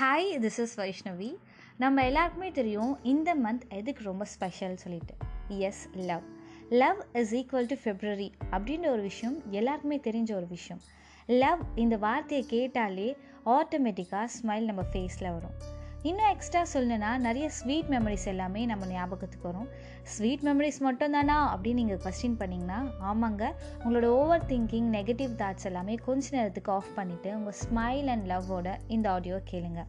[0.00, 1.36] Hi this is Vaishnavi
[1.78, 5.14] நம்ம எல்லாருக்குமே தெரியும் இந்த மந்த் எதுக்கு ரொம்ப ஸ்பெஷல் சொல்லிட்டு.
[5.48, 6.22] Yes love
[6.68, 10.82] love is equal to February அப்படின்ற ஒரு விஷயம் எல்லாருக்குமே தெரிஞ்ச ஒரு விஷயம்.
[11.26, 15.82] லவ் இந்த வார்த்தையை கேட்டாலே ஆட்டோமேட்டிக்காக ஸ்மைல் நம்ம ஃபேஸில் வரும்.
[16.08, 19.68] இன்னும் எக்ஸ்ட்ரா சொல்லணுன்னா நிறைய ஸ்வீட் மெமரிஸ் எல்லாமே நம்ம ஞாபகத்துக்கு வரும்.
[20.14, 22.78] ஸ்வீட் மெமரிஸ் மட்டும் தானா அப்படின்னு நீங்கள் கொஸ்டின் பண்ணிங்கன்னா
[23.10, 23.44] ஆமாங்க.
[23.84, 29.10] உங்களோட ஓவர் திங்கிங் நெகட்டிவ் தாட்ஸ் எல்லாமே கொஞ்ச நேரத்துக்கு ஆஃப் பண்ணிவிட்டு உங்கள் ஸ்மைல் அண்ட் லவ்வோட இந்த
[29.10, 29.82] ஆடியோ கேளுங்க.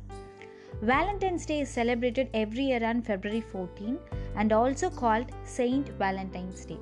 [0.91, 3.97] Valentine's day is celebrated every year on February fourteen
[4.33, 6.77] and also called saint Valentine's day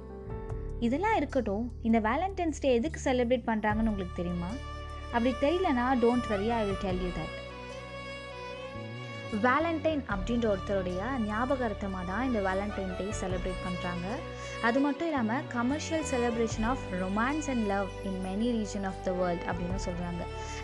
[0.79, 4.51] இதெல்லாம் இருக்கட்டும் இந்த வேலண்டைன்ஸ் டே எதுக்கு செலிப்ரேட் பண்ணுறாங்கன்னு உங்களுக்கு தெரியுமா?
[5.15, 7.42] அப்படி தெரியலனா don't worry I will tell you that
[9.45, 14.07] Valentine அப்படின்ற ஒருத்தருடைய ஞாபகார்த்தமாக தான் இந்த வேலண்டைன் டே செலிப்ரேட் பண்ணுறாங்க
[14.67, 19.45] அது மட்டும் இல்லாமல் commercial celebration of romance and love in many region of the world
[19.49, 20.21] அப்படின்னு சொல்கிறாங்க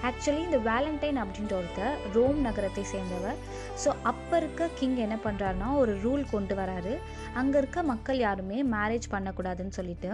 [0.10, 3.40] ஆக்சுவலி இந்த வேலண்டைன் அப்படின்ற ஒருத்தர் ரோம் நகரத்தை சேர்ந்தவர்.
[3.84, 6.94] ஸோ அப்போ இருக்க கிங் என்ன பண்ணுறாருனா ஒரு ரூல் கொண்டு வராரு.
[7.42, 10.12] அங்கே இருக்க மக்கள் யாருமே மேரேஜ் பண்ணக்கூடாதுன்னு சொல்லிட்டு.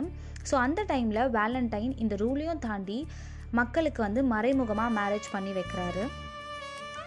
[0.52, 3.00] ஸோ அந்த டைமில் வேலண்டைன் இந்த ரூலையும் தாண்டி
[3.60, 6.06] மக்களுக்கு வந்து மறைமுகமாக மேரேஜ் பண்ணி வைக்கிறாரு.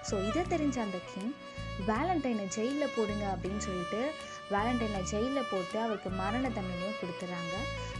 [0.08, 1.32] ஸோ இதை தெரிஞ்ச அந்த கிங்
[1.88, 4.00] வேலண்டைனை ஜெயிலில் போடுங்க அப்படின்னு சொல்லிட்டு
[4.50, 7.54] வேலண்டைனை ஜெயிலில் போட்டு அவருக்கு மரண தண்டனையும் கொடுத்துட்றாங்க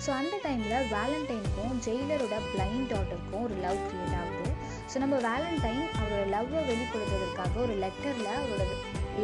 [0.05, 4.51] ஸோ அந்த டைமில் வேலண்டைனுக்கும் ஜெயிலரோட பிளைண்ட் டாட்டருக்கும் ஒரு லவ் க்ரியேட் ஆகுது.
[4.91, 8.65] ஸோ நம்ம வேலண்டைன் அவரோட லவ்வை வெளிப்படுத்துவதற்காக ஒரு லெட்டரில் அவரோட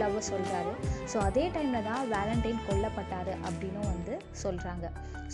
[0.00, 0.72] லவ்வை சொல்கிறாரு
[1.12, 4.86] ஸோ அதே டைமில் தான் வேலண்டைன் கொல்லப்பட்டார் அப்படின்னும் வந்து சொல்கிறாங்க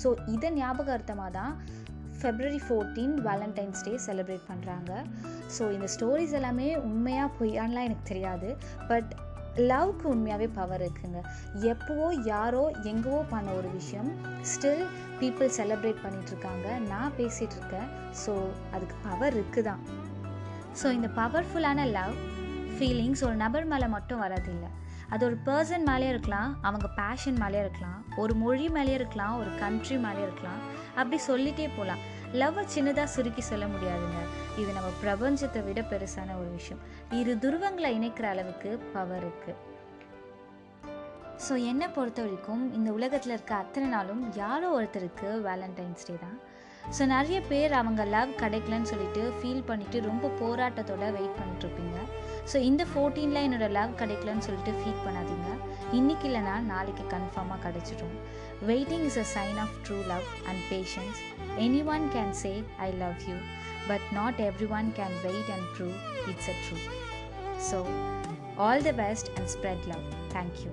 [0.02, 1.54] ஸோ இதை ஞாபகார்த்தமாக தான்
[2.20, 4.92] February fourteen Valentine's day celebrate பண்ணுறாங்க
[5.56, 8.48] ஸோ இந்த ஸ்டோரிஸ் எல்லாமே உண்மையாக பொய்யான்லாம் எனக்கு தெரியாது.
[8.90, 9.10] பட்
[9.68, 11.20] லவ்க்கு உண்மையாகவே பவர் இருக்குங்க.
[11.72, 12.60] எப்போவோ யாரோ
[12.90, 14.10] எங்கேவோ பண்ண ஒரு விஷயம்
[14.52, 14.84] ஸ்டில்
[15.20, 17.88] பீப்புள் செலிப்ரேட் பண்ணிகிட்ருக்காங்க நான் பேசிகிட்டு இருக்கேன்.
[18.22, 18.34] ஸோ
[18.74, 19.82] அதுக்கு பவர் இருக்குது தான்
[20.82, 22.14] ஸோ இந்த பவர்ஃபுல்லான லவ்
[22.76, 24.70] ஃபீலிங்ஸ் ஒரு நபர் மேலே மட்டும் வரதில்லை
[25.14, 29.96] அது ஒரு பர்சன் மேலேயே இருக்கலாம் அவங்க பேஷன் மேலேயே இருக்கலாம் ஒரு மொழி மேலேயே இருக்கலாம் ஒரு கண்ட்ரி
[30.04, 30.60] மேலேயே இருக்கலாம்.
[30.98, 32.02] அப்படி சொல்லிகிட்டே போகலாம்
[32.40, 34.20] லவ்வை சின்னதாக சுருக்கி சொல்ல முடியாதுங்க.
[34.60, 36.82] இது நம்ம பிரபஞ்சத்தை விட பெருசான ஒரு விஷயம்.
[37.18, 39.58] இரு துருவங்களை இணைக்கிற அளவுக்கு பவர் இருக்குது
[41.44, 46.38] ஸோ என்னை பொறுத்த வரைக்கும் இந்த உலகத்தில் இருக்க அத்தனை நாளும் யாரோ ஒருத்தருக்கு வேலண்டைன்ஸ் டே தான்.
[46.96, 51.98] ஸோ நிறைய பேர் அவங்க லவ் கிடைக்கலன்னு சொல்லிட்டு ஃபீல் பண்ணிவிட்டு ரொம்ப போராட்டத்தோட வெயிட் பண்ணிட்டுருப்பீங்க
[52.50, 55.48] ஸோ இந்த ஃபோர்டீனில் என்னோடய லவ் கிடைக்கலன்னு சொல்லிட்டு ஃபீல் பண்ணாதீங்க.
[55.92, 58.16] இன்றைக்கி இல்லைனா நாளைக்கு கன்ஃபார்மாக கிடச்சிடும்
[58.62, 61.20] waiting is a sign of true love and patience
[61.66, 63.36] any one can say I love you
[63.88, 65.96] but not every one can wait and prove
[66.30, 66.78] it's a true
[67.70, 67.80] so
[68.58, 70.72] all the best and spread love thank you